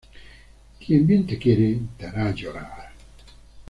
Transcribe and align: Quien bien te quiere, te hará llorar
Quien 0.83 1.05
bien 1.05 1.27
te 1.27 1.37
quiere, 1.37 1.79
te 1.95 2.07
hará 2.07 2.31
llorar 2.31 2.91